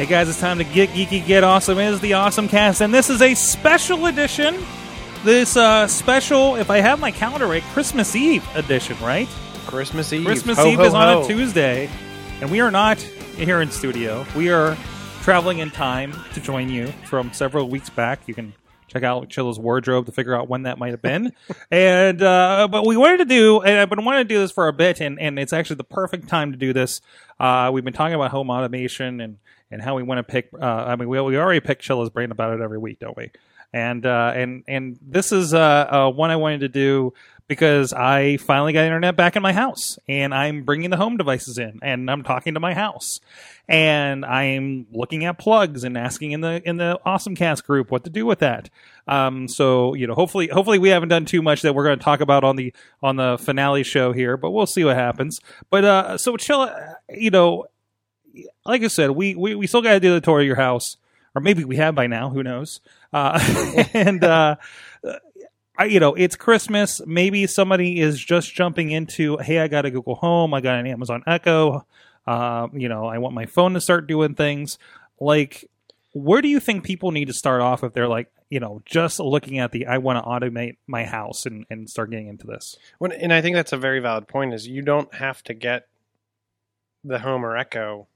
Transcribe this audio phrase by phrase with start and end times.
[0.00, 1.78] Hey guys, it's time to get geeky, get awesome.
[1.78, 4.56] It is the Awesome Cast, and this is a special edition.
[5.24, 9.28] This uh, special, if I have my calendar right, Christmas Eve edition, right?
[9.66, 10.24] Christmas Eve.
[10.24, 11.22] Christmas Ho, Eve ho, is on ho.
[11.22, 11.90] a Tuesday,
[12.40, 14.24] and we are not here in studio.
[14.34, 14.74] We are
[15.20, 18.26] traveling in time to join you from several weeks back.
[18.26, 18.54] You can
[18.88, 21.34] check out Chilla's wardrobe to figure out when that might have been.
[21.70, 24.66] and uh, but we wanted to do, and I've been wanting to do this for
[24.66, 27.02] a bit, and, and it's actually the perfect time to do this.
[27.38, 29.36] Uh, we've been talking about home automation and
[29.70, 30.50] and how we want to pick.
[30.52, 33.30] Uh, I mean, we we already pick Chilla's brain about it every week, don't we?
[33.72, 37.12] And uh, and and this is uh, uh, one I wanted to do
[37.50, 41.58] because I finally got internet back in my house, and I'm bringing the home devices
[41.58, 43.18] in, and I'm talking to my house,
[43.68, 48.04] and I'm looking at plugs and asking in the in the Awesome Cast group what
[48.04, 48.70] to do with that.
[49.08, 52.04] Um, so you know, hopefully, hopefully we haven't done too much that we're going to
[52.04, 55.40] talk about on the on the finale show here, but we'll see what happens.
[55.70, 56.70] But uh, so chill,
[57.08, 57.66] you know,
[58.64, 60.96] like I said, we we, we still got to do the tour of your house,
[61.34, 62.30] or maybe we have by now.
[62.30, 62.80] Who knows?
[63.12, 63.38] Uh,
[63.94, 64.56] and uh,
[65.80, 67.00] I, you know, it's Christmas.
[67.06, 70.86] Maybe somebody is just jumping into, hey, I got a Google Home, I got an
[70.86, 71.86] Amazon Echo.
[72.26, 74.78] Uh, you know, I want my phone to start doing things.
[75.18, 75.70] Like,
[76.12, 79.20] where do you think people need to start off if they're like, you know, just
[79.20, 82.76] looking at the I want to automate my house and, and start getting into this?
[82.98, 84.52] When, and I think that's a very valid point.
[84.52, 85.88] Is you don't have to get
[87.02, 88.06] the Home or Echo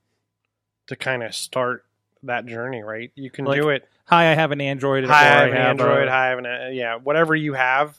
[0.88, 1.84] to kind of start
[2.24, 3.10] that journey, right?
[3.14, 3.88] You can Like, do it.
[4.06, 5.04] Hi, I have an Android.
[5.04, 6.08] Hi, I have an Android.
[6.08, 7.98] a- Hi, I have an uh, yeah, whatever you have.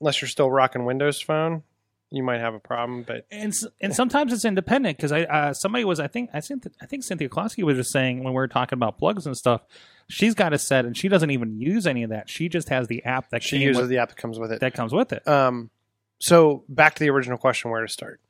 [0.00, 1.62] Unless you're still rocking Windows Phone,
[2.10, 3.02] you might have a problem.
[3.02, 6.64] But and and sometimes it's independent because I uh, somebody was I think I think
[6.82, 9.62] I think Cynthia Klosky was just saying when we were talking about plugs and stuff,
[10.08, 12.28] she's got a set and she doesn't even use any of that.
[12.28, 14.60] She just has the app that she uses with, the app that comes with it.
[14.60, 15.26] that comes with it.
[15.26, 15.70] Um,
[16.18, 18.20] so back to the original question, where to start?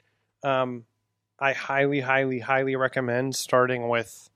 [0.45, 0.85] Um,
[1.39, 4.31] I highly, highly, highly recommend starting with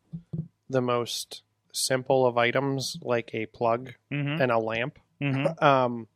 [0.68, 4.42] the most simple of items, like a plug Mm-hmm.
[4.42, 4.98] and a lamp.
[5.22, 5.64] Mm-hmm.
[5.64, 6.08] Um,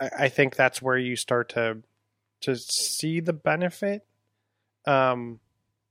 [0.00, 1.78] I, I think that's where you start to
[2.42, 4.04] to see the benefit.
[4.86, 5.40] Um,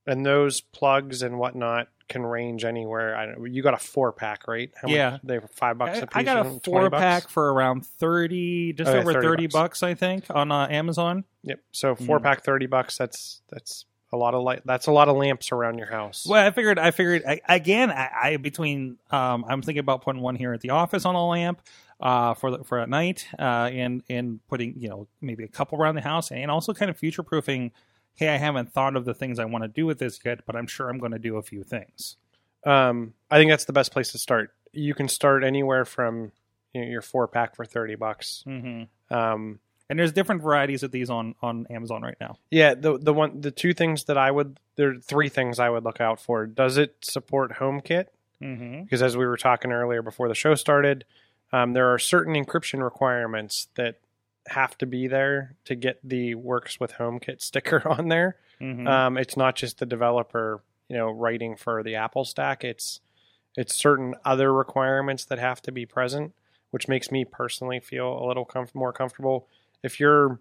[0.05, 3.15] and those plugs and whatnot can range anywhere.
[3.15, 4.71] I don't, you got a four pack, right?
[4.81, 5.11] How Yeah.
[5.11, 6.15] much, they were five bucks I, a piece.
[6.15, 7.01] I got a or 20 four bucks?
[7.01, 9.53] pack for around thirty, just Okay, over 30 thirty bucks.
[9.53, 11.25] bucks, I think, on uh, Amazon.
[11.43, 11.59] Yep.
[11.71, 12.23] So four Mm.
[12.23, 12.97] pack thirty bucks.
[12.97, 14.61] That's that's a lot of light.
[14.65, 16.25] That's a lot of lamps around your house.
[16.29, 17.91] Well, I figured, I figured I, again.
[17.91, 21.27] I, I between um, I'm thinking about putting one here at the office on a
[21.27, 21.61] lamp
[21.99, 25.77] uh, for the, for at night, uh, and and putting you know maybe a couple
[25.77, 27.71] around the house, and also kind of future proofing.
[28.17, 30.55] Hey, I haven't thought of the things I want to do with this yet, but
[30.55, 32.17] I'm sure I'm going to do a few things.
[32.65, 34.51] Um, I think that's the best place to start.
[34.73, 36.31] You can start anywhere from
[36.73, 38.43] you know, your four pack for thirty bucks.
[38.45, 39.13] Mm-hmm.
[39.15, 42.37] Um, And there's different varieties of these on on Amazon right now.
[42.51, 45.69] yeah, the the one the two things that I would there are three things I
[45.69, 46.45] would look out for.
[46.45, 48.07] Does it support HomeKit?
[48.41, 48.83] Mm-hmm.
[48.83, 51.05] Because as we were talking earlier before the show started,
[51.53, 53.95] um, there are certain encryption requirements that
[54.49, 58.37] have to be there to get the Works with HomeKit sticker on there.
[58.61, 58.87] Mm-hmm.
[58.87, 62.63] Um, it's not just the developer, you know, writing for the Apple stack.
[62.63, 63.01] It's
[63.55, 66.33] it's certain other requirements that have to be present,
[66.69, 69.47] which makes me personally feel a little comf- more comfortable.
[69.83, 70.39] If you're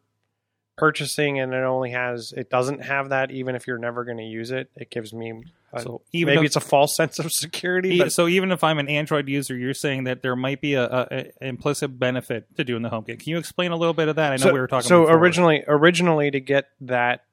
[0.76, 4.24] purchasing and it only has, it doesn't have that, even if you're never going to
[4.24, 5.42] use it, it gives me
[5.72, 7.94] a, So even maybe if- it's a false sense of security.
[7.94, 10.74] E- But so even if I'm an Android user, you're saying that there might be
[10.74, 11.06] a, a,
[11.40, 13.20] a implicit benefit to doing the HomeKit.
[13.20, 14.32] Can you explain a little bit of that?
[14.32, 14.88] I know so, we were talking.
[14.88, 17.24] So originally, originally to get that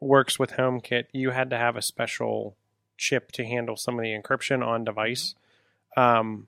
[0.00, 2.56] works with HomeKit, you had to have a special
[2.96, 5.34] chip to handle some of the encryption on device.
[5.96, 6.46] Um,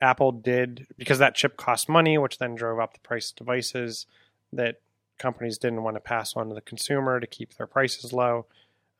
[0.00, 4.06] Apple did because that chip cost money, which then drove up the price of devices
[4.52, 4.76] that
[5.18, 8.46] companies didn't want to pass on to the consumer to keep their prices low.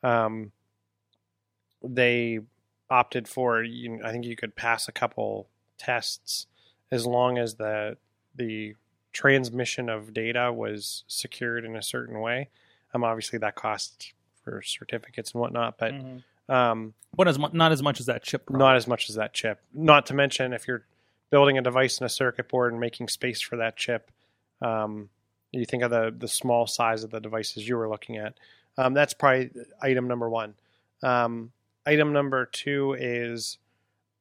[0.02, 0.52] Um,
[1.82, 2.40] they
[2.88, 5.48] opted for you I think you could pass a couple
[5.78, 6.46] tests
[6.90, 7.96] as long as the
[8.34, 8.74] the
[9.12, 12.48] transmission of data was secured in a certain way.
[12.94, 14.12] Um, obviously that costs
[14.44, 16.22] for certificates and whatnot, but Mhm.
[16.48, 18.46] Um, But as mu- not as much as that chip.
[18.46, 18.60] probably.
[18.60, 19.60] not as much as that chip.
[19.72, 20.84] Not to mention if you're
[21.30, 24.12] building a device in a circuit board and making space for that chip,
[24.62, 25.10] um,
[25.58, 28.34] you think of the the small size of the devices you were looking at.
[28.78, 29.50] Um, that's probably
[29.80, 30.54] item number one.
[31.02, 31.52] Um,
[31.86, 33.58] item number two is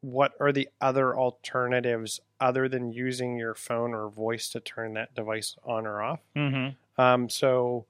[0.01, 5.15] what are the other alternatives other than using your phone or voice to turn that
[5.15, 6.19] device on or off?
[6.35, 6.75] Mhm.
[6.97, 7.85] Um, so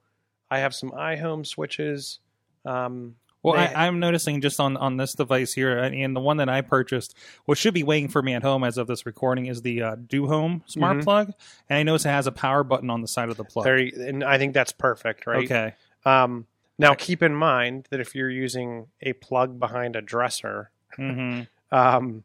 [0.50, 2.20] I have some iHome switches.
[2.64, 3.16] Um,
[3.46, 6.50] Well, I, I'm noticing just on, on this device here, uh, and the one that
[6.50, 7.16] I purchased,
[7.46, 9.96] what should be waiting for me at home as of this recording is the uh,
[10.08, 11.04] Do Home smart Mhm.
[11.04, 11.34] plug,
[11.70, 13.66] and I notice it has a power button on the side of the plug.
[13.66, 15.46] there, and I think that's perfect, right?
[15.46, 15.74] Okay.
[16.06, 16.48] Um,
[16.78, 22.24] now, keep in mind that if you're using a plug behind a dresser, hmm um,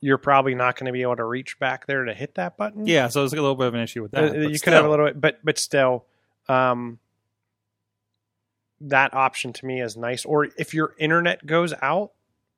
[0.00, 2.86] you're probably not going to be able to reach back there to hit that button.
[2.86, 4.32] Yeah, so there's a little bit of an issue with Uh, that.
[4.44, 6.04] but you could have a little bit, but but still,
[6.48, 6.98] um,
[8.82, 10.24] that option to me is nice.
[10.24, 12.12] Or if your internet goes out,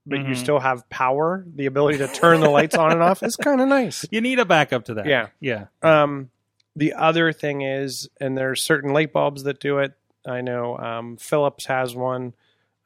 [0.07, 0.37] but you Mhm.
[0.37, 3.69] still have power, the ability to turn the lights on and off is kind of
[3.69, 4.05] nice.
[4.11, 5.07] You need a backup to that.
[5.07, 5.29] Yeah.
[5.41, 5.67] Yeah.
[5.83, 6.31] Um,
[6.77, 9.93] the other thing is, and there's certain light bulbs that do it.
[10.27, 12.35] I know um, Philips has one.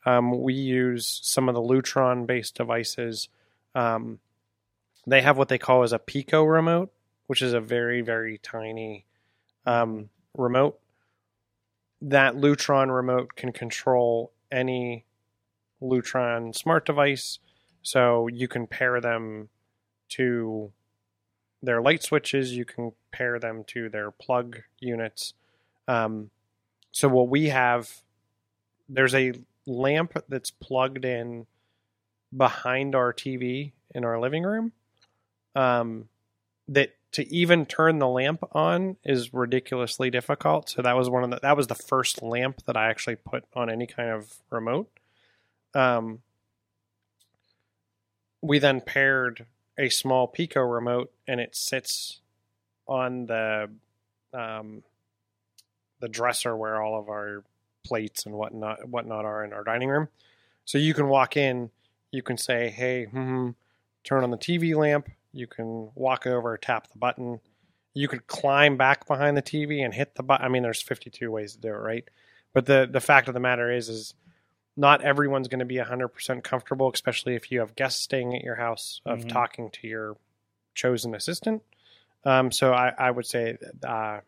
[0.07, 3.29] Um, we use some of the Lutron based devices.
[3.75, 4.21] Um,
[5.07, 6.93] they have what they call as a Pico remote,
[7.27, 9.07] which is a very, very tiny
[9.67, 10.79] um, remote.
[12.06, 15.06] That Lutron remote can control any
[15.81, 17.39] Lutron smart device.
[17.83, 19.49] So you can pair them
[20.11, 20.71] to
[21.62, 22.55] their light switches.
[22.55, 25.33] You can pair them to their plug units.
[25.89, 26.31] Um,
[26.93, 27.91] so what we have,
[28.87, 29.33] there's a
[29.67, 31.47] lamp that's plugged in
[32.37, 34.73] behind our TV in our living room.
[35.55, 36.09] Um,
[36.69, 40.69] that to even turn the lamp on is ridiculously difficult.
[40.69, 43.44] So that was one of the that was the first lamp that I actually put
[43.55, 44.90] on any kind of remote.
[45.75, 46.22] Um,
[48.43, 49.46] we then paired
[49.78, 52.20] a small Pico remote, and it sits
[52.88, 53.70] on the
[54.32, 54.82] um,
[56.00, 57.44] the dresser where all of our
[57.84, 60.08] plates and whatnot whatnot are in our dining room.
[60.64, 61.70] So you can walk in,
[62.11, 63.50] you can say, "Hey, hmm
[64.02, 67.41] turn on the TV lamp." You can walk over, tap the button.
[67.93, 70.45] You could climb back behind the TV and hit the button.
[70.45, 72.05] I mean, there's 52 ways to do it, right?
[72.53, 74.15] But the the fact of the matter is, is
[74.77, 78.57] not everyone's going to be 100% comfortable, especially if you have guests staying at your
[78.57, 79.29] house, of Mhm.
[79.29, 80.17] talking to your
[80.75, 81.63] chosen assistant.
[82.25, 84.21] Um, so I, I would say uh,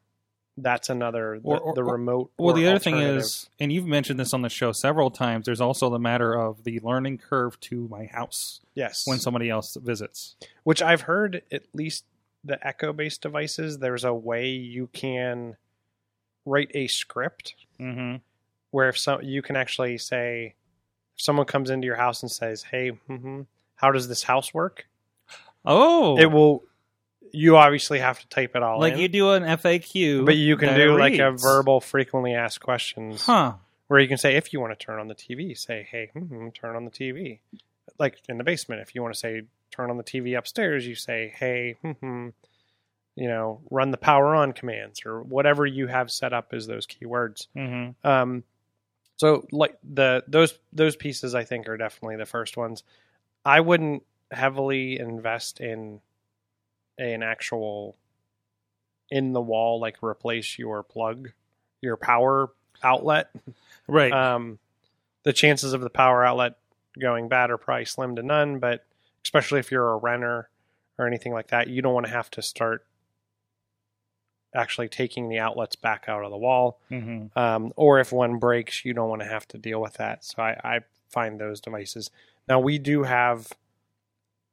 [0.59, 2.31] that's another the, Or- or- the remote.
[2.39, 5.61] Well, the other thing is, and you've mentioned this on the show several times, there's
[5.61, 10.37] also the matter of the learning curve to my house yes, when somebody else visits.
[10.65, 12.05] which I've heard at least
[12.45, 13.79] the Echo based devices.
[13.79, 15.57] There's a way you can
[16.45, 18.17] write a script Mm-hmm.
[18.71, 20.55] where if some you can actually say
[21.15, 23.43] if someone comes into your house and says, "Hey, hmm
[23.75, 24.87] how does this house work?"
[25.67, 26.63] Oh, It will.
[27.33, 30.57] You obviously have to type it all like in, you do an FAQ, but you
[30.57, 31.43] can that do it like a reads.
[31.43, 33.55] verbal, frequently asked questions Huh.
[33.89, 36.49] where you can say if you want to turn on the TV, say, "Hey, hmm
[36.51, 37.41] turn on the TV."
[37.99, 40.95] Like in the basement, if you want to say turn on the TV upstairs, you
[40.95, 42.29] say, "Hey, hmm
[43.19, 46.87] you know, run the power on commands or whatever you have set up as those
[46.87, 48.07] keywords." Mm-hmm.
[48.07, 48.45] Um,
[49.17, 52.83] so like the those those pieces I think are definitely the first ones.
[53.45, 56.01] I wouldn't heavily invest in
[56.99, 57.97] an actual
[59.11, 61.31] in the wall like replace your plug,
[61.81, 62.51] your power
[62.83, 63.31] outlet.
[63.89, 64.13] Right.
[64.13, 64.59] Um,
[65.23, 66.55] the chances of the power outlet
[66.99, 68.85] going bad are probably slim to none, but
[69.25, 70.49] especially if you're a renter
[70.99, 72.85] or anything like that, you don't want to have to start
[74.55, 77.39] actually taking the outlets back out of the wall mm-hmm.
[77.39, 80.25] um, or if one breaks, you don't want to have to deal with that.
[80.25, 82.11] So I, I find those devices.
[82.49, 83.53] Now we do have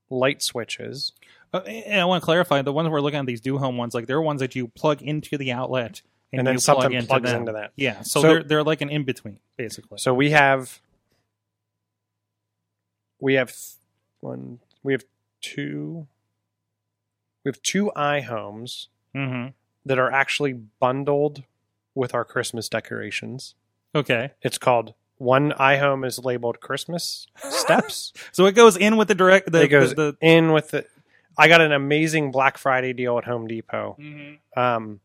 [0.09, 1.13] light switches.
[1.53, 3.93] Uh, and I want to clarify the ones we're looking at these do home ones,
[3.93, 6.93] like they're ones that you plug into the outlet and, And then you something plug
[6.93, 7.41] into plugs them.
[7.41, 7.71] into that.
[7.75, 9.99] Yeah, so, So- they're they're like an in between, basically.
[9.99, 10.81] So we have
[13.19, 13.53] we have
[14.19, 14.59] one.
[14.83, 15.05] We have
[15.41, 16.07] two.
[17.45, 19.49] We have two iHomes mm-hmm.
[19.85, 21.43] that are actually bundled
[21.93, 23.55] with our Christmas decorations.
[23.95, 28.11] Okay, It's called one iHome is labeled Christmas steps.
[28.31, 29.51] so it goes in with the direct.
[29.51, 30.85] The, it goes the, in with the.
[31.37, 33.95] I got an amazing Black Friday deal at Home Depot.
[33.99, 34.37] Mhm.
[34.55, 34.99] um,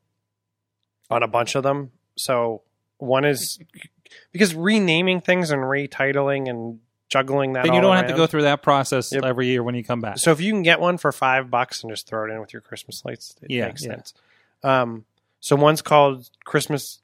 [1.10, 1.90] on a bunch of them.
[2.16, 2.62] So
[2.98, 3.58] one is
[4.32, 7.64] because renaming things and retitling and juggling that.
[7.64, 9.24] But you don't have to go through that process Yep.
[9.24, 10.18] every year when you come back.
[10.18, 12.52] So if you can get one for five bucks and just throw it in with
[12.52, 13.92] your Christmas lights, it Yeah, makes yeah.
[13.94, 14.14] sense.
[14.62, 15.06] Um,
[15.40, 17.00] so one's called Christmas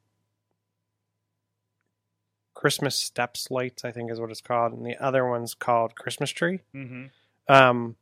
[2.55, 6.31] Christmas steps lights, I think is what it's called, and the other one's called Christmas
[6.31, 6.61] tree.
[6.75, 7.05] Mm-hmm.
[7.53, 7.97] Um,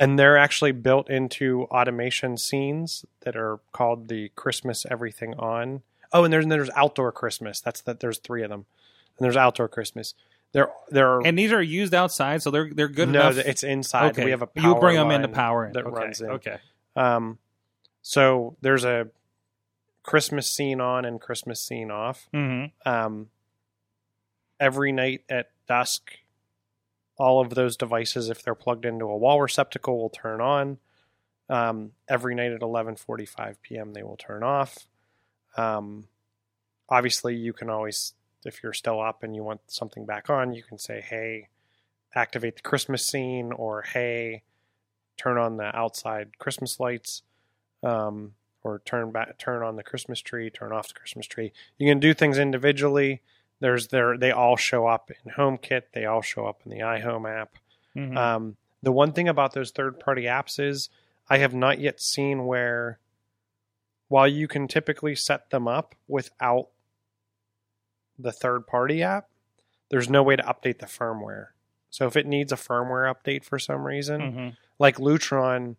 [0.00, 5.82] and they're actually built into automation scenes that are called the Christmas Everything On.
[6.12, 7.60] Oh, and there's there's outdoor Christmas.
[7.60, 8.00] That's that.
[8.00, 8.64] There's three of them,
[9.18, 10.14] and there's outdoor Christmas.
[10.52, 13.44] There, there are And these are used outside, so they're they're good no, enough.
[13.46, 14.12] it's inside.
[14.12, 15.72] okay, We have a you bring them into power in.
[15.74, 15.94] that okay.
[15.94, 16.30] runs in.
[16.30, 16.56] Okay.
[16.96, 17.38] Um,
[18.02, 19.08] so there's a
[20.02, 22.26] Christmas scene on and Christmas scene off.
[22.34, 22.88] Mm-hmm.
[22.90, 23.28] Um,
[24.58, 26.10] every night at dusk,
[27.20, 30.78] all of those devices, if they're plugged into a wall receptacle, will turn on.
[31.50, 34.86] Um, every night at 11:45 p.m., they will turn off.
[35.56, 36.08] Um,
[36.88, 38.14] obviously, you can always,
[38.46, 41.48] if you're still up and you want something back on, you can say, "Hey,
[42.14, 44.42] activate the Christmas scene," or "Hey,
[45.18, 47.22] turn on the outside Christmas lights."
[47.82, 51.52] Um, or turn back, turn on the Christmas tree, turn off the Christmas tree.
[51.78, 53.22] You can do things individually.
[53.60, 55.82] There's there they all show up in HomeKit.
[55.92, 57.54] They all show up in the iHome app.
[57.94, 58.16] Mhm.
[58.16, 60.88] Um, the one thing about those third party apps is
[61.28, 62.98] I have not yet seen where,
[64.08, 66.68] while you can typically set them up without
[68.18, 69.28] the third party app,
[69.90, 71.48] there's no way to update the firmware.
[71.90, 74.56] So if it needs a firmware update for some reason, Mhm.
[74.78, 75.76] like Lutron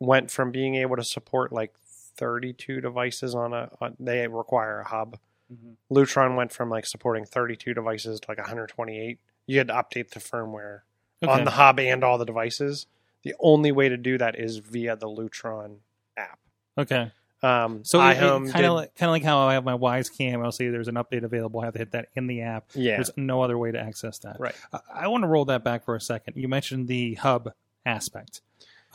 [0.00, 4.88] went from being able to support like 32 devices on a on, they require a
[4.88, 5.18] hub.
[5.52, 5.76] Mhm.
[5.90, 9.18] Lutron went from like supporting 32 devices to like 128.
[9.46, 10.80] You had to update the firmware
[11.26, 12.86] on the hub and all the devices.
[13.22, 15.78] The only way to do that is via the Lutron
[16.16, 16.38] app.
[16.76, 17.10] Okay.
[17.42, 20.42] Um, So iHome kind of like, kind of like how I have my Wyze Cam.
[20.42, 21.60] I'll see there's an update available.
[21.60, 22.66] I have to hit that in the app.
[22.74, 24.38] yeah, There's no other way to access that.
[24.40, 24.54] right.
[24.72, 26.36] I, I want to roll that back for a second.
[26.36, 27.52] You mentioned the hub
[27.86, 28.42] aspect.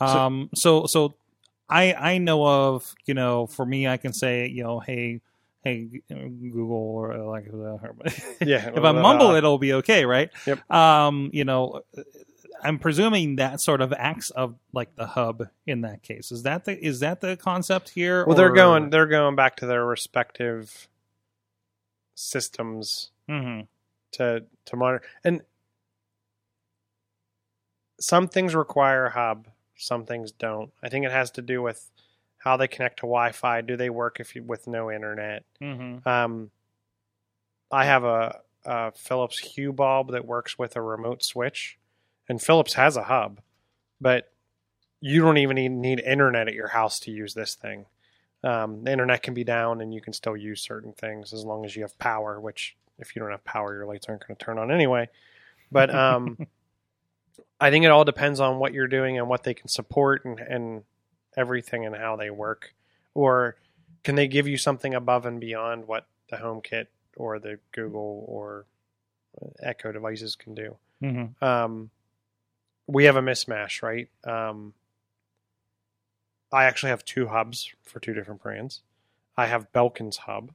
[0.00, 1.14] Um, so, so
[1.68, 5.20] I I know of you know for me I can say you know hey
[5.64, 7.78] hey uh, Google or uh, like uh,
[8.44, 10.70] Yeah, if I mumble it'll be okay right Yep.
[10.70, 11.82] um you know
[12.62, 16.66] I'm presuming that sort of acts of like the hub in that case is that
[16.66, 20.88] the is that the concept here Well, they're going they're going back to their respective
[22.14, 23.62] systems mm-hmm.
[24.12, 25.42] to to monitor and
[27.98, 31.90] some things require a hub some things don't i think it has to do with
[32.44, 33.62] how they connect to wi-fi.
[33.62, 35.44] Do they work if you with no internet?
[35.60, 36.06] Mhm.
[36.06, 36.50] um
[37.72, 41.78] i have a, a philips hue bulb that works with a remote switch
[42.28, 43.40] and philips has a hub
[44.00, 44.30] but
[45.00, 47.84] you don't even need, need internet at your house to use this thing.
[48.42, 51.64] Um, the internet can be down and you can still use certain things as long
[51.64, 54.44] as you have power which if you don't have power your lights aren't going to
[54.44, 55.08] turn on anyway.
[55.72, 56.38] But um,
[57.60, 60.38] i think it all depends on what you're doing and what they can support and,
[60.40, 60.82] and
[61.36, 62.74] everything and how they work
[63.14, 63.56] or
[64.02, 66.86] can they give you something above and beyond what the HomeKit
[67.16, 68.66] or the Google or
[69.60, 70.76] Echo devices can do?
[71.02, 71.40] Mhm.
[71.42, 71.90] Um,
[72.86, 74.08] we have a mismatch, right?
[74.24, 74.74] Um,
[76.52, 78.82] I actually have two hubs for two different brands.
[79.36, 80.52] I have Belkin's hub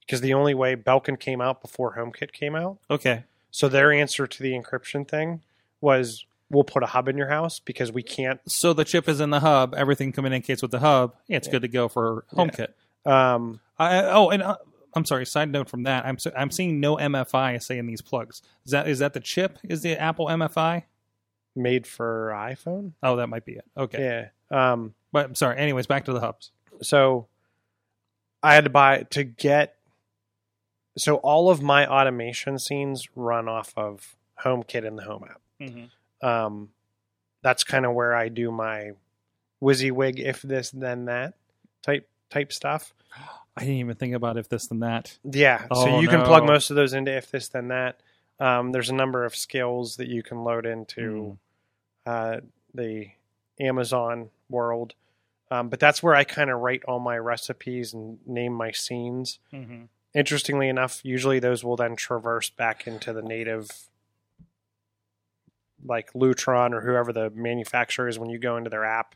[0.00, 2.78] because the only way Belkin came out before HomeKit came out.
[2.90, 5.42] okay So their answer to the encryption thing
[5.80, 9.20] was we'll put a hub in your house because we can't so the chip is
[9.20, 12.68] in the hub everything communicates with the hub it's good to go for HomeKit
[13.04, 14.56] um, I, oh, and uh,
[14.94, 15.26] I'm sorry.
[15.26, 18.42] Side note from that, I'm I'm seeing no MFI say in these plugs.
[18.64, 19.58] Is that is that the chip?
[19.64, 20.84] Is the Apple MFI?
[21.54, 22.92] made for iPhone.
[23.02, 23.64] Oh, that might be it.
[23.76, 24.72] Okay, Yeah.
[24.72, 25.58] Um, but I'm sorry.
[25.58, 26.50] Anyways, back to the hubs.
[26.80, 27.26] so
[28.42, 29.76] I had to buy to get
[30.96, 35.40] so all of my automation scenes run off of HomeKit in the Home app.
[35.60, 35.84] Mm-hmm.
[36.22, 36.70] Um,
[37.42, 38.92] that's kind of where I do my
[39.62, 41.34] WYSIWYG if this then that
[41.82, 42.94] type type stuff.
[43.56, 45.18] I didn't even think about if this then that.
[45.24, 48.00] Yeah, so Oh, you can plug most of those into if this then that.
[48.40, 51.38] Um, there's a number of skills that you can load into
[52.06, 52.38] uh,
[52.74, 53.08] the
[53.60, 54.94] Amazon world,
[55.50, 59.38] um, but that's where I kind of write all my recipes and name my scenes.
[59.52, 59.82] Mm-hmm.
[60.14, 63.70] Interestingly enough, usually those will then traverse back into the native,
[65.84, 68.18] like Lutron or whoever the manufacturer is.
[68.18, 69.14] When you go into their app,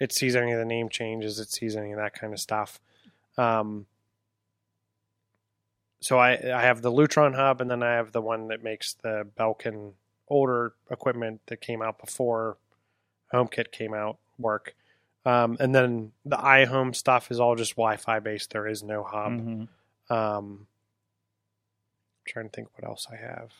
[0.00, 2.80] it sees any of the name changes, it sees any of that kind of stuff.
[3.38, 3.86] Um,
[6.00, 8.94] so I I have the Lutron hub, and then I have the one that makes
[8.94, 9.92] the Belkin
[10.28, 12.56] older equipment that came out before
[13.32, 14.74] HomeKit came out work.
[15.24, 18.50] Um, and then the iHome stuff is all just Wi-Fi based.
[18.50, 19.32] There is no hub.
[19.32, 20.12] Mm-hmm.
[20.12, 20.66] Um,
[22.24, 23.52] trying to think what else I have.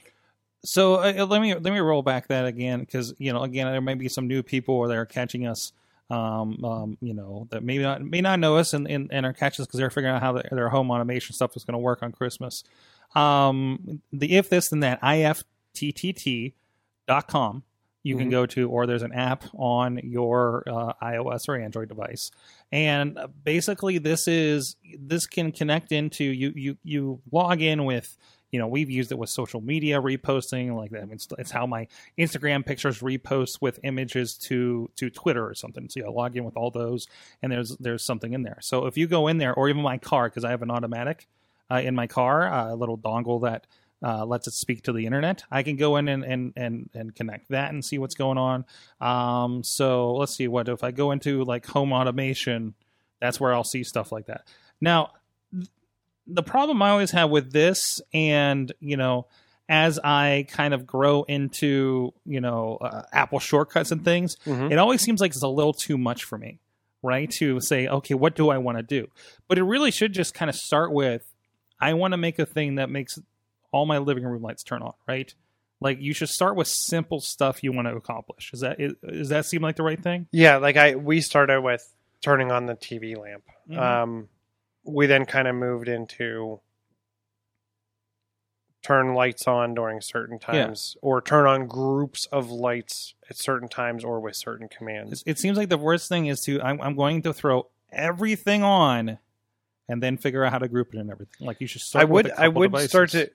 [0.65, 3.81] So uh, let me let me roll back that again because you know again there
[3.81, 5.73] may be some new people that are catching us.
[6.11, 9.33] Um, um, you know that maybe not may not know us and, and, and are
[9.33, 11.79] catching us because they're figuring out how the, their home automation stuff is going to
[11.79, 12.63] work on Christmas.
[13.15, 16.53] um, the if this and that ifttt.com
[18.05, 18.31] you can Mhm.
[18.33, 22.31] go to or there's an app on your uh, ios or android device
[22.73, 28.17] and uh, basically this is this can connect into you you you log in with
[28.53, 31.89] you know we've used it with social media reposting like that it's, it's how my
[32.19, 36.57] instagram pictures repost with images to to twitter or something so you log in with
[36.57, 37.09] all those
[37.43, 39.99] and there's there's something in there so if you go in there or even my
[39.99, 41.27] car because i have an automatic
[41.71, 43.67] uh, in my car uh, a little dongle that
[44.05, 45.45] uh, lets it speak to the internet.
[45.49, 48.65] I can go in and, and, and, and connect that and see what's going on.
[49.01, 52.75] Um, so let's see what if I go into like home automation,
[53.21, 54.49] that's where I'll see stuff like that.
[54.81, 55.13] Now,
[56.27, 59.27] the problem I always have with this, and you know,
[59.69, 64.71] as I kind of grow into you know uh, Apple shortcuts and things, Mhm.
[64.71, 66.59] it always seems like it's a little too much for me,
[67.03, 67.31] right?
[67.33, 69.09] To say, okay, what do I want to do?
[69.49, 71.23] But it really should just kind of start with,
[71.81, 73.19] I want to make a thing that makes
[73.73, 75.33] all my living room lights turn on, right?
[75.81, 78.51] Like you should start with simple stuff you want to accomplish.
[78.53, 80.29] Is that is, does that seem like the right thing?
[80.31, 81.83] Yeah, like I we started with
[82.21, 83.43] turning on the TV lamp.
[83.69, 83.79] Mhm.
[83.79, 84.29] Um,
[84.85, 86.61] we then kind of moved into
[88.83, 90.65] turn lights on during certain Yeah.
[90.65, 95.23] times, or turn on groups of lights at certain times, or with certain commands.
[95.25, 99.19] It, seems like the worst thing is to I'm, I'm going to throw everything on,
[99.89, 101.47] and then figure out how to group it and everything.
[101.47, 102.03] Like you should start.
[102.03, 102.91] I would I would devices.
[102.91, 103.31] start to.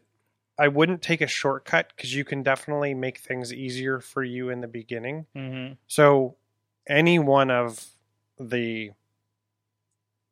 [0.59, 4.59] I wouldn't take a shortcut because you can definitely make things easier for you in
[4.61, 5.27] the beginning.
[5.35, 5.77] Mhm.
[5.85, 6.35] So
[6.87, 7.85] any one of
[8.39, 8.91] the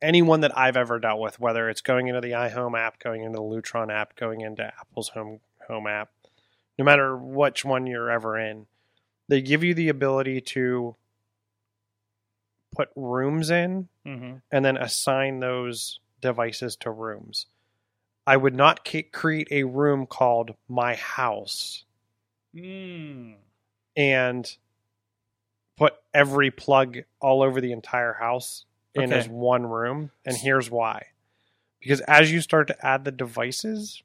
[0.02, 3.38] anyone that I've ever dealt with, whether it's going into the iHome app, going into
[3.38, 6.12] the Lutron app, going into Apple's home home app,
[6.78, 8.68] no matter which one you're ever in,
[9.28, 10.96] they give you the ability to
[12.76, 14.42] put rooms in Mhm.
[14.52, 17.48] and then assign those devices to rooms.
[18.28, 21.86] I would not ca- create a room called my house
[22.54, 23.38] Mm.
[23.96, 24.58] and
[25.78, 29.18] put every plug all over the entire house in Okay.
[29.20, 30.12] as one room.
[30.26, 31.08] And here's why.
[31.80, 34.02] Because as you start to add the devices,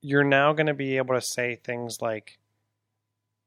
[0.00, 2.38] you're now going to be able to say things like,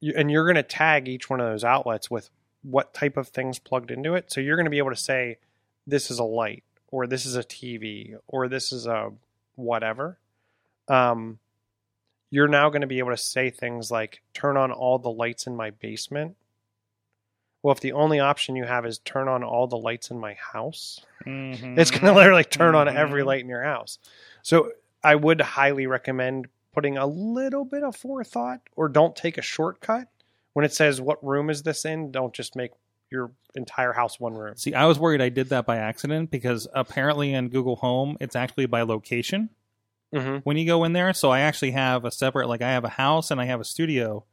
[0.01, 2.29] and you're going to tag each one of those outlets with
[2.63, 4.31] what type of things plugged into it.
[4.31, 5.37] So you're going to be able to say,
[5.87, 9.11] this is a light, or this is a TV, or this is a
[9.55, 10.19] whatever.
[10.87, 11.39] Um,
[12.29, 15.47] you're now going to be able to say things like turn on all the lights
[15.47, 16.35] in my basement.
[17.63, 20.33] Well, if the only option you have is turn on all the lights in my
[20.33, 21.77] house, Mhm.
[21.77, 23.25] it's going to literally turn on every Mhm.
[23.27, 23.99] light in your house.
[24.41, 24.71] So
[25.03, 30.07] I would highly recommend putting a little bit of forethought or don't take a shortcut.
[30.53, 32.71] When it says what room is this in, don't just make
[33.09, 34.55] your entire house one room.
[34.55, 38.35] See, I was worried I did that by accident because apparently in Google Home it's
[38.35, 39.49] actually by location.
[40.13, 40.39] Mm-hmm.
[40.39, 41.13] when you go in there.
[41.13, 43.63] So I actually have a separate, like I have a house and I have a
[43.63, 44.25] studio.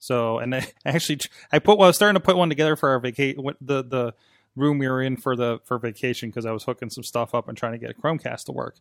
[0.00, 1.20] So and I actually
[1.52, 4.14] I put well, I was starting to put one together for our vacation, the the
[4.56, 7.48] room we were in for the for vacation because I was hooking some stuff up
[7.48, 8.76] and trying to get a Chromecast to work.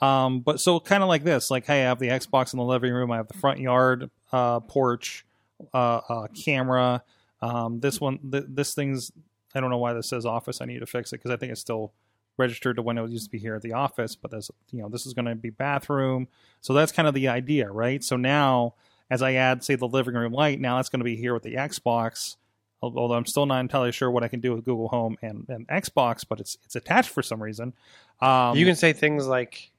[0.00, 2.64] Um, but so kind of like this, like hey, I have the Xbox in the
[2.64, 5.24] living room, I have the front yard uh, porch,
[5.72, 7.04] uh, uh, camera.
[7.40, 9.12] Um, this one, th- this thing's
[9.54, 10.60] I don't know why this says office.
[10.60, 11.92] I need to fix it because I think it's still
[12.38, 14.88] registered to when it used to be here at the office, but there's you know
[14.88, 16.28] this is going to be bathroom,
[16.60, 18.02] so that's kind of the idea, right?
[18.02, 18.74] So now
[19.12, 21.42] as I add say the living room light, now that's going to be here with
[21.42, 22.36] the Xbox.
[22.82, 25.68] Although I'm still not entirely sure what I can do with Google Home and, and
[25.68, 27.74] Xbox, but it's it's attached for some reason.
[28.20, 29.70] Um, you can say things like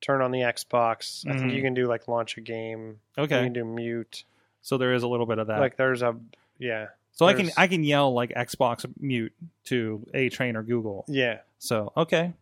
[0.00, 1.26] turn on the Xbox.
[1.28, 1.54] I think Mhm.
[1.56, 3.00] you can do like launch a game.
[3.18, 3.38] Okay.
[3.38, 4.24] You can do mute.
[4.62, 5.58] so there is a little bit of that.
[5.60, 6.14] Like there's a
[6.58, 9.32] yeah so I can I can yell like Xbox mute
[9.66, 11.04] to A Train or Google.
[11.08, 11.38] yeah.
[11.58, 12.32] So okay,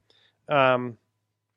[0.48, 0.98] Um,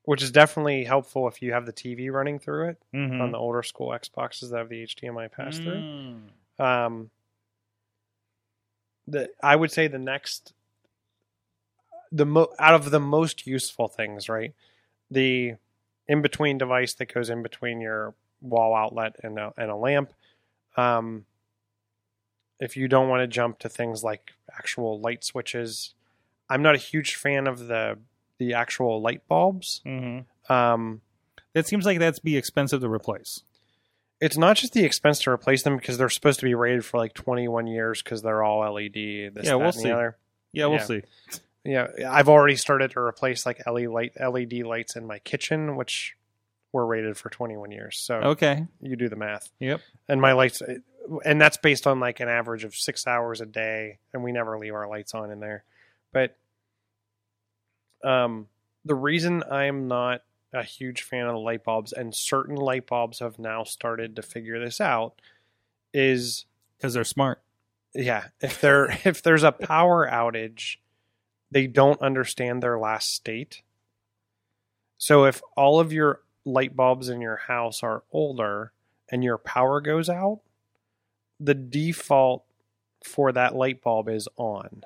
[0.03, 3.21] which is definitely helpful if you have the TV running through it Mhm.
[3.21, 5.81] on the older school Xboxes that have the HDMI pass through.
[5.81, 6.29] Mm.
[6.63, 7.11] Um,
[9.07, 10.53] the I would say the next,
[12.11, 14.53] the mo- out of the most useful things, right?
[15.09, 15.55] The
[16.07, 20.11] in between device that goes in between your wall outlet and a, and a lamp.
[20.75, 21.25] Um,
[22.59, 25.93] if you don't want to jump to things like actual light switches,
[26.49, 27.97] I'm not a huge fan of the
[28.41, 29.81] the actual light bulbs.
[29.85, 30.25] Mhm.
[30.49, 31.01] Um,
[31.53, 33.43] It seems like that's be expensive to replace.
[34.19, 36.97] it's not just the expense to replace them because they're supposed to be rated for
[36.99, 39.29] like 21 years because they're all LED.
[39.33, 39.83] This, Yeah, that, we'll and see.
[39.83, 40.17] The other.
[40.53, 40.85] Yeah, we'll Yeah.
[40.85, 41.01] see.
[41.63, 46.15] Yeah, I've already started to replace like LED light LED lights in my kitchen, which
[46.71, 47.97] were rated for 21 years.
[47.99, 48.65] So Okay.
[48.79, 49.49] you do the math.
[49.59, 49.81] Yep.
[50.07, 50.61] And my lights,
[51.25, 54.57] and that's based on like an average of six hours a day, and we never
[54.57, 55.63] leave our lights on in there.
[56.13, 56.37] But
[58.03, 58.47] um,
[58.85, 60.21] the reason I'm not
[60.53, 64.21] a huge fan of the light bulbs, and certain light bulbs have now started to
[64.21, 65.21] figure this out.
[65.93, 66.45] Is
[66.77, 67.41] because they're smart.
[67.93, 70.77] yeah, if there if there's a power outage,
[71.51, 73.61] they don't understand their last state.
[74.97, 78.71] So if all of your light bulbs in your house are older
[79.11, 80.41] and your power goes out,
[81.39, 82.45] the default
[83.03, 84.83] for that light bulb is on.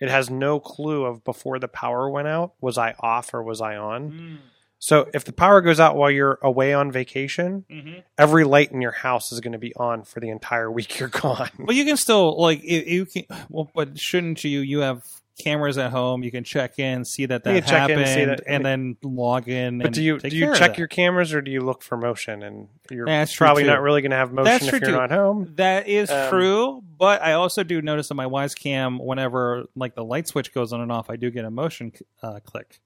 [0.00, 3.60] It has no clue of before the power went out, was I off or was
[3.60, 4.40] I on?
[4.78, 8.00] So if the power goes out while you're away on vacation, Mm-hmm.
[8.18, 11.08] every light in your house is going to be on for the entire week you're
[11.08, 11.48] gone.
[11.58, 13.24] But you can still like you, you can.
[13.48, 14.60] Well, but shouldn't you?
[14.60, 15.02] You have
[15.38, 16.22] cameras at home.
[16.24, 18.64] You can check in, see that that You can check in, happened, see that- and
[18.64, 19.78] then log in.
[19.78, 22.42] But and do you do you check your cameras or do you look for motion?
[22.42, 24.92] And you're That's probably not really going to have motion That's if you're too.
[24.92, 25.52] not home.
[25.56, 29.94] That is Um, true, but I also do notice that my Wyze Cam, whenever like
[29.94, 32.80] the light switch goes on and off, I do get a motion uh, click.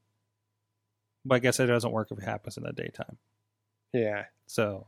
[1.24, 3.16] But I guess it doesn't work if it happens in the daytime.
[3.92, 4.24] Yeah.
[4.46, 4.86] So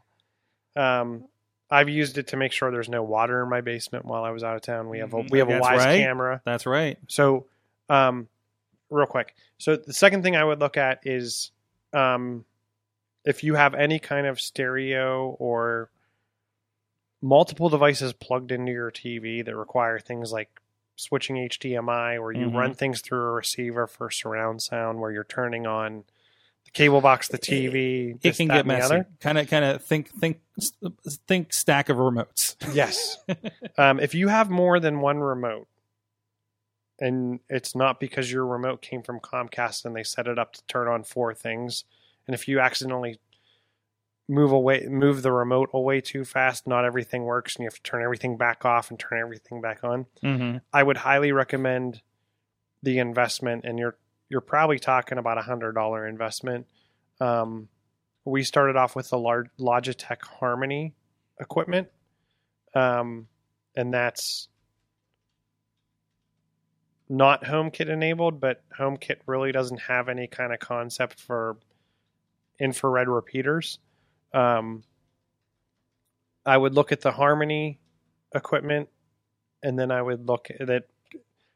[0.74, 1.26] Um,
[1.70, 4.42] I've used it to make sure there's no water in my basement while I was
[4.44, 4.88] out of town.
[4.88, 5.30] We have a Mhm.
[5.30, 6.00] we have a Wyze right.
[6.02, 6.40] camera.
[6.44, 6.98] that's right.
[7.08, 7.46] So,
[7.92, 8.28] um,
[8.90, 9.34] real quick.
[9.58, 11.50] So the second thing I would look at is,
[11.92, 12.44] um,
[13.24, 15.90] if you have any kind of stereo or
[17.20, 20.48] multiple devices plugged into your TV that require things like
[20.96, 22.54] switching HDMI, or you Mhm.
[22.54, 26.04] run things through a receiver for surround sound, where you're turning on
[26.64, 28.10] the cable box, the TV.
[28.10, 29.04] It this, can get messy.
[29.20, 30.40] Kind of, kind of think, think,
[31.26, 32.56] think stack of remotes.
[32.74, 33.18] Yes.
[33.78, 35.66] um, if you have more than one remote,
[37.02, 40.66] and it's not because your remote came from Comcast and they set it up to
[40.68, 41.84] turn on four things,
[42.26, 43.18] and if you accidentally
[44.28, 47.82] move away, move the remote away too fast, not everything works, and you have to
[47.82, 50.06] turn everything back off and turn everything back on.
[50.22, 50.58] Mm-hmm.
[50.72, 52.00] I would highly recommend
[52.84, 53.96] the investment, and you're
[54.28, 56.66] you're probably talking about a hundred dollar investment.
[57.20, 57.68] Um,
[58.24, 60.94] we started off with the large Logitech Harmony
[61.40, 61.88] equipment,
[62.76, 63.26] um,
[63.74, 64.48] and that's
[67.12, 71.58] not HomeKit enabled, but HomeKit really doesn't have any kind of concept for
[72.58, 73.78] infrared repeaters.
[74.32, 74.82] Um,
[76.46, 77.80] I would look at the Harmony
[78.34, 78.88] equipment,
[79.62, 80.88] and then I would look at it.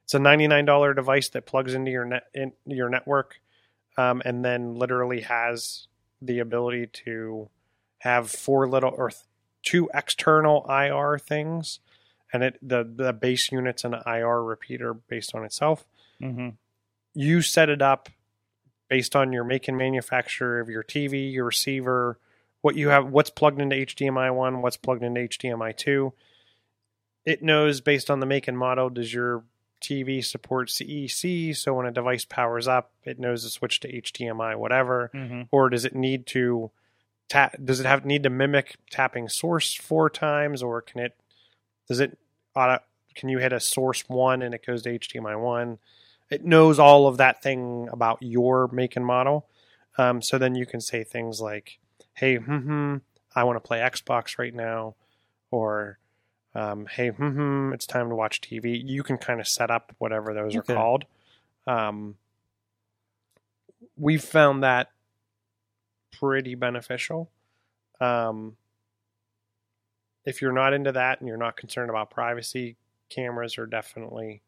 [0.05, 2.25] It's a ninety-nine dollar device that plugs into your net
[2.67, 3.41] your network,
[3.97, 5.89] um, and then literally has
[6.21, 7.49] the ability to
[7.99, 9.23] have four little or th-
[9.63, 11.81] two external IR things,
[12.33, 15.85] and it the the base unit's an IR repeater based on itself.
[16.21, 16.51] Mm-hmm.
[17.15, 18.09] You set it up
[18.89, 22.19] based on your make and manufacturer of your TV, your receiver,
[22.61, 26.13] what you have, what's plugged into HDMI one, what's plugged into HDMI two.
[27.25, 28.89] It knows based on the make and model.
[28.91, 29.45] Does your
[29.83, 31.57] TV support CEC?
[31.57, 35.43] So when a device powers up, it knows to switch to HDMI, whatever Mm-hmm.
[35.51, 36.71] or does it need to
[37.29, 41.17] tap does it have need to mimic tapping source four times or can it
[41.89, 42.19] does it
[42.55, 42.83] auto,
[43.15, 45.79] can you hit a source one and it goes to hdmi one?
[46.31, 49.47] It knows all of that thing about your make and model.
[49.99, 51.79] Um, so then you can say things like
[52.15, 52.97] hey hmm
[53.35, 54.95] i want to play xbox right now.
[55.51, 55.99] Or
[56.55, 60.35] um, hey hmm it's time to watch tv you can kind of set up whatever
[60.35, 60.73] those Okay.
[60.73, 61.05] are called.
[61.67, 62.17] Um,
[63.97, 64.91] we've found that
[66.19, 67.31] pretty beneficial.
[68.01, 68.57] Um,
[70.27, 72.77] if you're not into that and you're not concerned about privacy,
[73.09, 74.43] cameras are definitely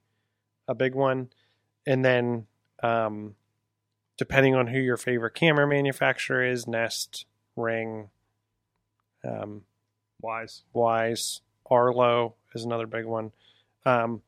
[0.66, 1.30] a big one.
[1.86, 2.46] And then,
[2.82, 3.36] um,
[4.18, 7.24] depending on who your favorite camera manufacturer is, Nest,
[7.56, 8.10] Ring,
[9.24, 9.62] um,
[10.22, 10.62] Wyze.
[10.74, 13.30] Wyze, Arlo is another big one.
[13.86, 14.22] Um,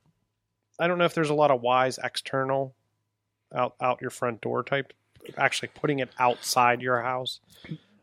[0.78, 2.74] I don't know if there's a lot of Wyze external
[3.54, 4.92] out out your front door type.
[5.36, 7.40] Actually, putting it outside your house,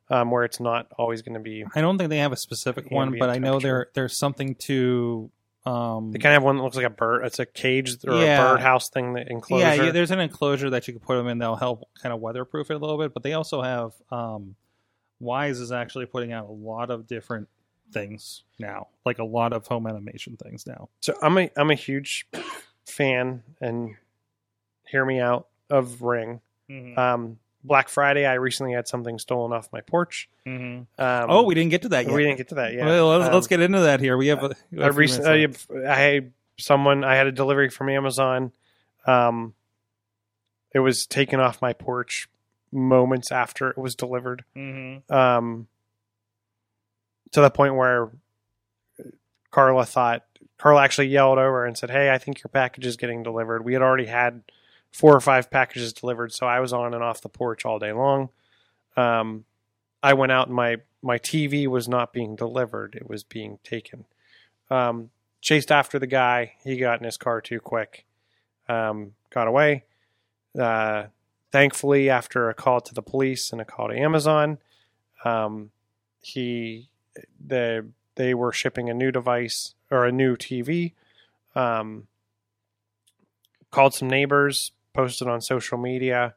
[0.10, 1.66] um, where it's not always going to be.
[1.76, 5.30] I don't think they have a specific one, but I know there there's something to.
[5.66, 7.26] Um, They kind of have one that looks like a bird.
[7.26, 8.40] It's a cage or Yeah.
[8.42, 9.66] a birdhouse thing that enclosure.
[9.66, 11.40] yeah, yeah, there's an enclosure that you can put them in.
[11.40, 13.14] That'll help kind of weatherproof it a little bit.
[13.14, 14.56] But they also have um,
[15.22, 17.50] Wyze is actually putting out a lot of different
[17.92, 20.88] things now, like a lot of home animation things now.
[21.02, 22.28] So I'm a I'm a huge
[22.86, 23.96] fan, and
[24.86, 26.40] hear me out of Ring.
[26.70, 26.98] Mm-hmm.
[26.98, 30.30] Um, Black Friday, I recently had something stolen off my porch.
[30.46, 31.02] Mm-hmm.
[31.02, 32.14] Um, oh, we didn't get to that yet.
[32.16, 32.86] we didn't get to that yet.
[32.86, 34.18] Well, let's, Um, let's get into that here.
[34.18, 34.44] We have.
[34.44, 37.04] A, we have a few recently, I had someone.
[37.04, 38.52] I had a delivery from Amazon.
[39.06, 39.54] Um,
[40.74, 42.30] it was taken off my porch
[42.72, 44.44] moments after it was delivered.
[44.56, 45.10] Mhm.
[45.12, 45.68] Um,
[47.32, 48.10] to the point where
[49.52, 50.24] Carla thought
[50.58, 53.74] Carla actually yelled over and said, "Hey, I think your package is getting delivered." We
[53.74, 54.44] had already had
[54.98, 57.92] four or five packages delivered, so I was on and off the porch all day
[57.92, 58.30] long.
[58.96, 59.46] Um,
[60.02, 64.06] I went out and my my TV was not being delivered; it was being taken.
[64.72, 66.54] Um, chased after the guy.
[66.64, 68.08] He got in his car too quick.
[68.68, 69.84] Um, got away.
[70.60, 71.06] Uh,
[71.52, 74.58] thankfully, after a call to the police and a call to Amazon,
[75.24, 75.70] um,
[76.22, 76.90] he
[77.46, 80.94] the they were shipping a new device or a new TV.
[81.54, 82.08] Um,
[83.70, 86.34] called some neighbors, posted on social media,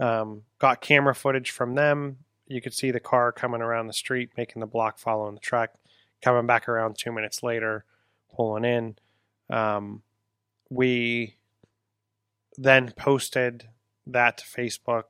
[0.00, 2.18] um, got camera footage from them.
[2.48, 5.70] You could see the car coming around the street, making the block, following the truck,
[6.20, 7.84] coming back around two minutes later,
[8.34, 8.96] pulling in.
[9.48, 10.02] Um,
[10.68, 11.36] we
[12.58, 13.68] then posted
[14.04, 15.04] that to Facebook,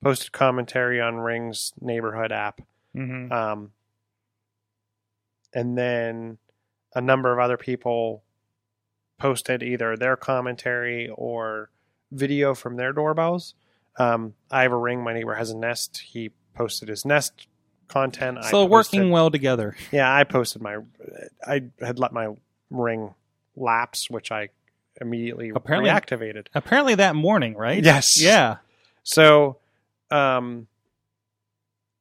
[0.00, 2.60] posted commentary on Ring's neighborhood app.
[2.94, 3.72] hmm Um,
[5.52, 6.38] and then
[6.94, 8.22] a number of other people
[9.18, 11.70] posted either their commentary or
[12.10, 13.54] video from their doorbells.
[13.98, 15.02] Um, I have a ring.
[15.02, 16.02] My neighbor has a Nest.
[16.12, 17.46] He posted his Nest
[17.88, 18.38] content.
[18.38, 19.76] I So working well together.
[19.92, 20.78] Yeah, I posted my.
[21.46, 22.34] I had let my
[22.70, 23.14] ring
[23.56, 24.50] lapse, which I
[25.00, 26.46] immediately Apparently- reactivated.
[26.54, 27.82] Apparently that morning, right?
[27.82, 28.20] Yes.
[28.20, 28.56] Yeah.
[29.04, 29.56] So,
[30.10, 30.66] um,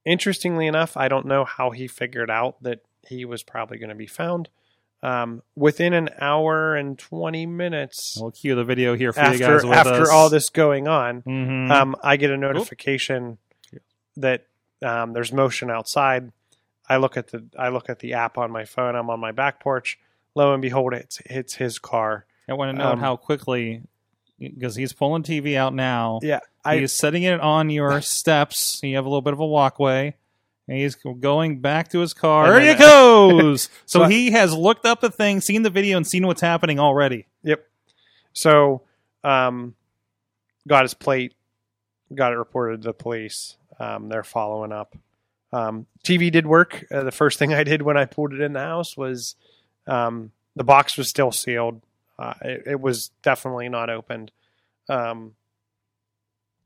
[0.05, 3.95] interestingly enough, I don't know how he figured out that he was probably going to
[3.95, 4.49] be found.
[5.03, 9.37] Um, within an hour and 20 minutes We'll cue the video here for you after,
[9.39, 10.09] guys with after us.
[10.09, 11.69] all this going on, Mhm.
[11.71, 13.37] um, I get a notification
[14.15, 14.45] that
[14.81, 16.31] um, there's motion outside.
[16.89, 18.95] I look at the I look at the app on my phone.
[18.95, 19.99] I'm on my back porch.
[20.35, 22.25] Lo and behold, it's it's his car.
[22.49, 23.81] I want to note um, how quickly,
[24.39, 26.19] because he's pulling TV out now.
[26.23, 28.79] Yeah, I he's setting it on your steps.
[28.83, 30.15] You have a little bit of a walkway.
[30.67, 32.47] And he's going back to his car.
[32.51, 33.63] There he then- goes.
[33.85, 36.41] so So I- he has looked up the thing, seen the video, and seen what's
[36.41, 37.25] happening already.
[37.43, 37.65] Yep.
[38.33, 38.81] So,
[39.23, 39.75] um,
[40.67, 41.33] got his plate,
[42.13, 43.55] got it reported to the police.
[43.79, 44.95] Um, they're following up.
[45.53, 46.85] Um, TV did work.
[46.91, 49.35] Uh, the first thing I did when I pulled it in the house was
[49.87, 51.81] um, the box was still sealed.
[52.19, 54.31] Uh, it, it was definitely not opened.
[54.89, 55.35] Um,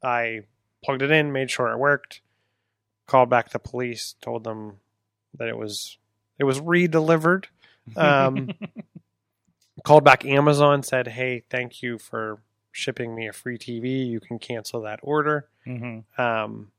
[0.04, 0.42] I
[0.84, 2.22] plugged it in, made sure it worked.
[3.12, 4.78] Called back the police, told them
[5.38, 5.97] that it was
[6.39, 7.50] it was re-delivered.
[7.97, 8.54] Um,
[9.84, 12.39] called back Amazon, said, "Hey, thank you for
[12.71, 14.08] shipping me a free TV.
[14.08, 16.71] You can cancel that order." hmm Um,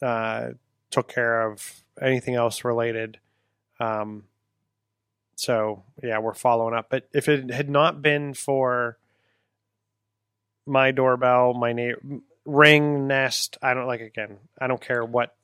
[0.00, 0.52] uh,
[0.90, 3.18] took care of anything else related.
[3.78, 4.24] Um,
[5.34, 6.86] so yeah, we're following up.
[6.88, 8.96] But if it had not been for
[10.64, 14.38] my doorbell, my name, ring, Nest, I don't like again.
[14.60, 15.34] I don't care what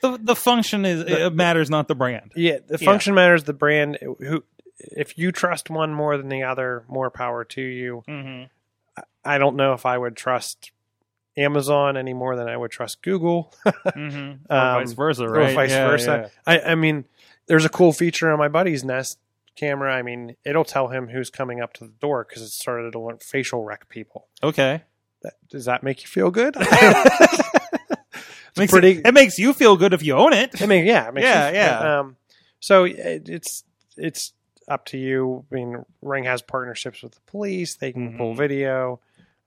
[0.00, 2.32] The, the function is The- it matters, not the brand.
[2.36, 2.84] Yeah, the Yeah.
[2.84, 3.42] function matters.
[3.44, 3.98] The brand.
[4.00, 4.44] Who,
[4.78, 8.04] if you trust one more than the other, more power to you.
[8.08, 9.02] Mm-hmm.
[9.24, 10.70] I don't know if I would trust
[11.36, 13.52] Amazon any more than I would trust Google.
[13.66, 14.52] Mm-hmm.
[14.52, 15.54] Or Um, vice versa, or right?
[15.54, 16.30] vice Yeah, versa.
[16.46, 17.04] I, I mean,
[17.46, 19.18] there's a cool feature on my buddy's Nest
[19.56, 19.92] camera.
[19.92, 23.00] I mean, it'll tell him who's coming up to the door because it started to
[23.00, 24.28] learn facial rec people.
[24.42, 24.82] Okay.
[25.22, 26.56] That, does that make you feel good?
[28.56, 30.60] Makes pretty- it, it makes you feel good if you own it.
[30.60, 31.98] I mean, yeah, it makes Yeah, you- yeah.
[32.00, 32.16] Um,
[32.60, 33.62] so it, it's
[33.96, 34.32] it's
[34.66, 35.44] up to you.
[35.50, 38.36] I mean, Ring has partnerships with the police; they can pull Mhm.
[38.36, 39.00] video.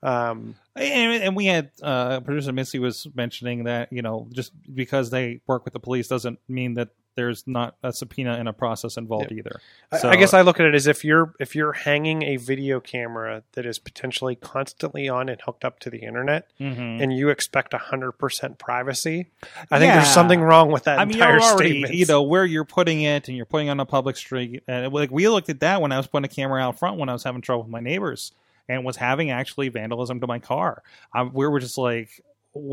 [0.04, 5.10] Um, And, and we had uh, producer Missy was mentioning that you know just because
[5.10, 8.96] they work with the police doesn't mean that there's not a subpoena and a process
[8.98, 9.60] involved either.
[9.92, 12.38] I- So- I guess I look at it as if you're if you're hanging a
[12.38, 17.02] video camera that is potentially constantly on and hooked up to the internet, Mm-hmm.
[17.04, 19.30] and you expect hundred percent privacy.
[19.70, 19.96] I think Yeah.
[19.98, 21.94] there's something wrong with that I mean, entire you're already, statement.
[21.96, 24.64] you know, where you're putting it, and you're putting it on a public street.
[24.68, 27.10] And like we looked at that when I was putting a camera out front when
[27.10, 28.32] I was having trouble with my neighbors,
[28.70, 30.82] and was having actually vandalism to my car.
[31.14, 32.22] I, we were just like,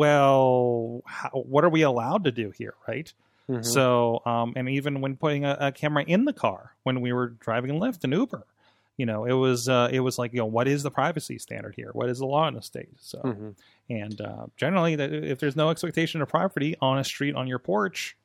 [0.09, 3.13] well, how, what are we allowed to do here, right?
[3.49, 3.65] Mhm.
[3.65, 7.29] So, um, and even when putting a, a camera in the car when we were
[7.29, 8.47] driving Lyft and Uber,
[8.97, 11.75] you know, it was uh, it was like, you know, what is the privacy standard
[11.77, 11.91] here?
[11.93, 12.91] What is the law in the state?
[13.01, 13.55] So, Mhm.
[13.89, 17.59] and uh, generally, that if there's no expectation of property on a street on your
[17.61, 18.17] porch,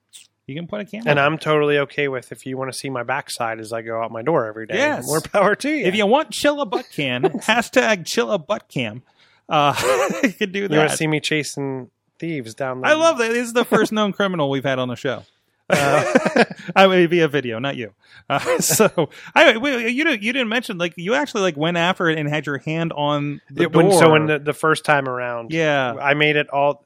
[0.47, 1.11] you can put a camera.
[1.11, 1.19] and.
[1.19, 4.11] I'm totally okay with if you want to see my backside as I go out
[4.11, 4.75] my door every day.
[4.75, 5.07] Yes.
[5.07, 5.85] More power to you.
[5.85, 9.03] if you want Chilla Butt Can, hashtag Chilla Butt Cam,
[9.47, 9.73] uh,
[10.23, 13.29] you can do you want to see me chasing thieves down the I love that.
[13.29, 15.23] This is the first known criminal we've had on the show.
[15.69, 16.43] Uh,
[16.75, 17.93] I mean, via video, not you.
[18.29, 22.09] Uh, so, I wait, you didn't you didn't mention like you actually like went after
[22.09, 23.83] it and had your hand on the it- door.
[23.83, 26.85] when, so when the, the first time around, yeah, I made it all.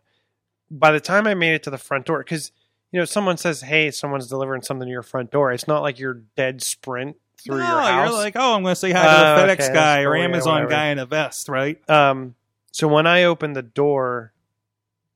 [0.69, 2.51] By the time I made it to the front door, because
[2.91, 5.99] you know, someone says, "Hey, someone's delivering something to your front door." It's not like
[5.99, 8.09] you're dead sprint through no, your house.
[8.09, 10.17] you're like, oh, I'm going to say hi to the okay, FedEx that's guy or
[10.17, 11.77] yeah, Amazon guy in a vest, right?
[11.89, 12.35] um,
[12.71, 14.33] so when I opened the door,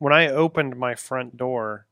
[0.02, 1.86] when I opened my front door,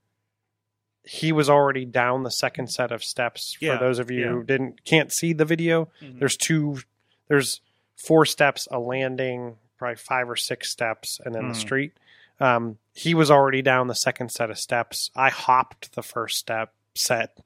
[1.04, 3.56] he was already down the second set of steps.
[3.60, 4.30] Yeah, For those of you yeah.
[4.32, 6.17] who didn't can't see the video, Mhm.
[6.17, 6.80] there's two,
[7.28, 7.62] there's
[7.95, 11.50] four steps, a landing, probably five or six steps, and then Hmm.
[11.50, 11.93] the street.
[12.39, 15.12] Um, he was already down the second set of steps.
[15.15, 17.38] I hopped the first step set,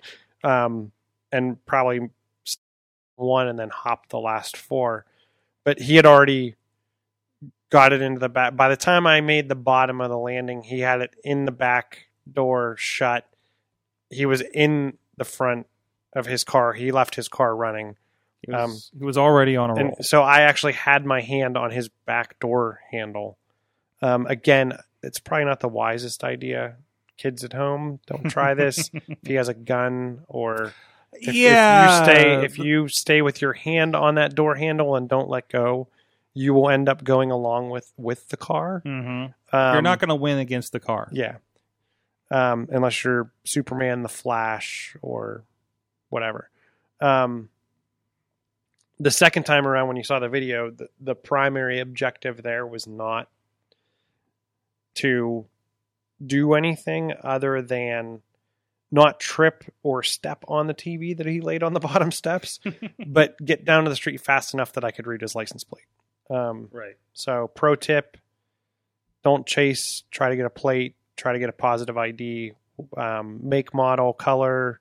[0.46, 0.94] um,
[1.30, 2.10] and probably
[3.18, 5.06] one, and then hopped the last four.
[5.66, 6.56] But he had already
[7.74, 8.56] got it into the back.
[8.56, 11.52] By the time I made the bottom of the landing, he had it in the
[11.52, 13.28] back door shut.
[14.12, 15.66] He was in the front
[16.16, 16.74] of his car.
[16.74, 17.96] He left his car running.
[18.44, 19.96] He was, he was already on a roll.
[19.98, 23.40] And so I actually had my hand on his back door handle.
[24.04, 26.76] Um, again, it's probably not the wisest idea.
[27.18, 28.92] Kids at home, don't try this.
[29.08, 30.76] if he has a gun or
[31.14, 34.96] if, yeah, if you stay if you stay with your hand on that door handle
[34.96, 35.88] and don't let go,
[36.34, 38.82] you will end up going along with with the car.
[38.86, 39.34] Mhm.
[39.52, 41.10] Um, you're not going to win against the car.
[41.12, 41.38] yeah.
[42.32, 45.44] Um, unless you're Superman, the Flash, or
[46.10, 46.50] whatever.
[47.00, 47.50] Um,
[49.00, 52.88] the second time around, when you saw the video, the, the primary objective there was
[52.88, 53.28] not
[54.96, 55.46] to
[56.26, 58.22] do anything other than
[58.92, 62.60] not trip or step on the TV that he laid on the bottom steps,
[63.08, 65.86] but get down to the street fast enough that I could read his license plate.
[66.30, 66.96] Um, Right.
[67.14, 68.18] so, pro tip:
[69.24, 70.04] don't chase.
[70.12, 70.96] Try to get a plate.
[71.18, 72.54] Try to get a positive ID.
[72.98, 74.80] Um, make, model, color,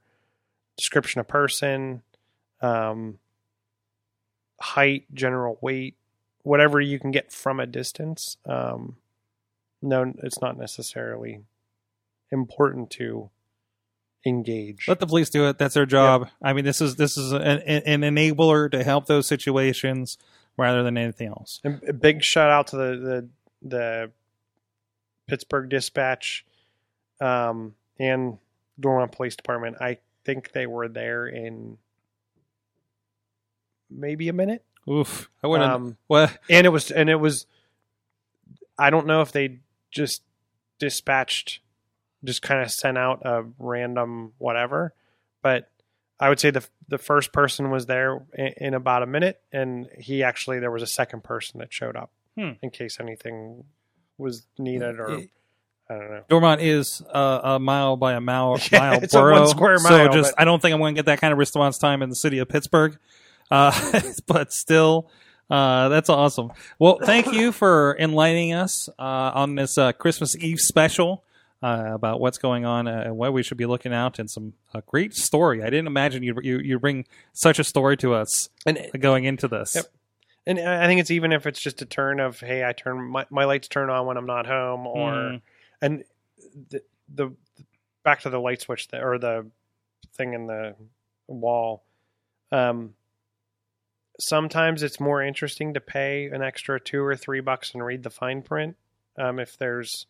[0.77, 2.03] description of person,
[2.63, 3.19] um,
[4.61, 5.97] height, general weight,
[6.43, 8.39] whatever you can get from a distance.
[8.47, 8.97] Um,
[9.83, 11.43] no, it's not necessarily
[12.31, 13.31] important to
[14.25, 14.89] engage.
[14.89, 15.59] Let the police do it.
[15.59, 16.29] That's their job.
[16.41, 20.17] I mean, this is this is an, an enabler to help those situations
[20.63, 21.61] rather than anything else.
[21.65, 23.29] And a big shout out to the the,
[23.63, 24.11] the
[25.27, 26.47] Pittsburgh Dispatch
[27.21, 28.39] um, and
[28.79, 29.77] Dormont Police Department.
[29.81, 31.79] I think they were there in
[33.91, 34.65] maybe a minute.
[34.89, 35.71] Oof, I wouldn't.
[35.71, 36.39] Um, what?
[36.49, 37.47] and it was and it was.
[38.79, 39.59] I don't know if they
[39.91, 40.23] just
[40.79, 41.61] dispatched,
[42.25, 44.95] just kind of sent out a random whatever,
[45.43, 45.71] but
[46.21, 49.89] I would say the the first person was there in, in about a minute, and
[49.99, 52.53] he actually there was a second person that showed up Hmm.
[52.63, 53.65] in case anything
[54.19, 55.31] was needed or It-
[55.91, 56.23] I don't know.
[56.29, 60.07] Dormont is uh, a mile by a mile, Yeah, mile it's a one square mile.
[60.07, 62.01] So just, but- I don't think I'm going to get that kind of response time
[62.03, 62.97] in the city of Pittsburgh.
[63.51, 65.11] Uh, but still,
[65.51, 66.51] uh, that's awesome.
[66.79, 69.03] Well, thank you for enlightening us uh,
[69.35, 71.25] on this uh, Christmas Eve special
[71.63, 74.55] uh, about what's going on uh, and what we should be looking out, and some
[74.75, 75.63] a great story.
[75.63, 79.47] I didn't imagine you you you bring such a story to us And going into
[79.49, 79.75] this.
[79.77, 79.85] Yep.
[80.47, 83.27] and I think it's even if it's just a turn of hey, I turn my,
[83.31, 85.41] my lights turn on when I'm not home, or Mm.
[85.81, 86.05] and
[86.71, 86.83] the,
[87.15, 87.31] the
[88.03, 89.47] back to the light switch th- or the
[90.17, 90.75] thing in the
[91.29, 91.85] wall.
[92.51, 92.95] Um,
[94.21, 98.11] sometimes it's more interesting to pay an extra two or three bucks and read the
[98.11, 98.77] fine print.
[99.19, 100.07] Um, if there's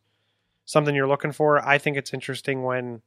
[0.65, 3.03] something you're looking for, I think it's interesting when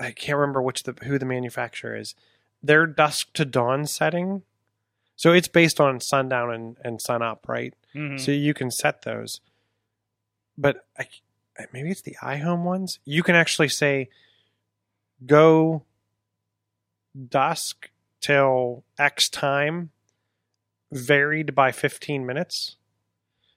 [0.00, 2.14] I can't remember which the who the manufacturer is.
[2.62, 4.42] Their dusk to dawn setting,
[5.16, 7.74] so it's based on sundown and, and sun up, right?
[7.94, 8.18] Mhm.
[8.20, 9.40] So you can set those.
[10.56, 11.06] But I,
[11.72, 12.98] maybe it's the iHome ones.
[13.04, 14.08] You can actually say,
[15.24, 15.84] go
[17.28, 17.90] dusk
[18.20, 19.90] till X time,
[20.92, 22.76] varied by 15 minutes.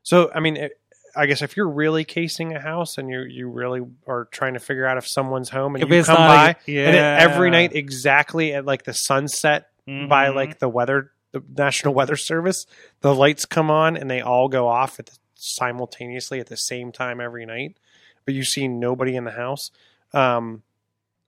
[0.04, 0.80] So, I mean, it,
[1.16, 4.60] I guess if you're really casing a house and you you really are trying to
[4.60, 6.88] figure out if someone's home and If you it's come by a- yeah.
[6.88, 6.96] and
[7.32, 10.36] every night exactly at like the sunset by Mhm.
[10.36, 12.66] like the weather the national weather service
[13.02, 16.92] the lights come on and they all go off at the, simultaneously at the same
[16.92, 17.78] time every night
[18.26, 19.72] but you see nobody in the house
[20.14, 20.62] um,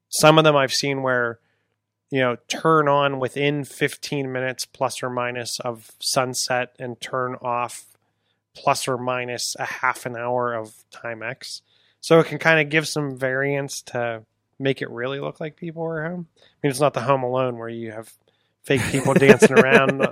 [0.09, 1.39] some of them i've seen where
[2.11, 7.85] you know turn on within 15 minutes plus or minus of sunset and turn off
[8.55, 11.61] plus or minus a half an hour of time x
[12.01, 14.23] so it can kind of give some variance to
[14.59, 17.57] make it really look like people are home i mean it's not the home alone
[17.57, 18.13] where you have
[18.63, 20.07] fake people dancing around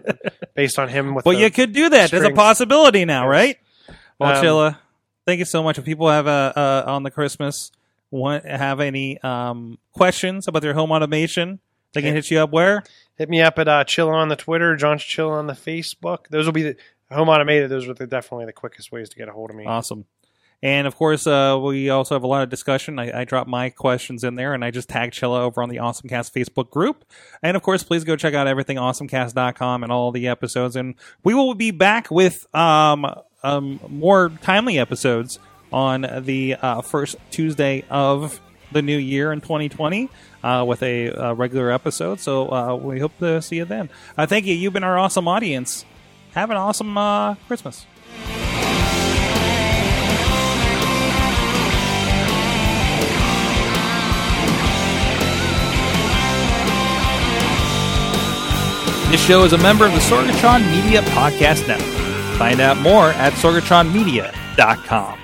[0.55, 2.11] based on him with Well, you could do that.
[2.11, 3.29] There's a possibility now, Yes.
[3.31, 3.57] right?
[4.19, 4.77] Well, Um, Chilla,
[5.25, 5.77] thank you so much.
[5.77, 7.71] If people have uh, uh, on the Christmas
[8.09, 11.59] want have any um, questions about their home automation,
[11.93, 12.83] they can hit you up where.
[13.17, 16.27] hit me up at uh, Chill on the Twitter, John Chilla on the Facebook.
[16.29, 16.75] Those will be the
[17.11, 17.69] home automated.
[17.69, 19.65] Those are the, definitely the quickest ways to get a hold of me.
[19.65, 20.05] Awesome.
[20.63, 22.99] And of course, uh, we also have a lot of discussion.
[22.99, 25.77] I, I drop my questions in there, and I just tag Chilla over on the
[25.77, 27.03] AwesomeCast Facebook group.
[27.41, 30.75] And of course, please go check out everything awesomecast.com and all the episodes.
[30.75, 33.07] And we will be back with um,
[33.41, 35.39] um, more timely episodes
[35.73, 38.39] on the uh, first Tuesday of
[38.71, 40.09] the new year in 2020
[40.43, 42.19] uh, with a uh, regular episode.
[42.19, 43.89] So uh, we hope to see you then.
[44.17, 44.53] Uh, thank you.
[44.53, 45.85] You've been our awesome audience.
[46.33, 47.85] Have an awesome uh, Christmas.
[59.11, 62.37] This show is a member of the Sorgatron Media Podcast Network.
[62.37, 65.20] Find out more at sorgatronmedia.com.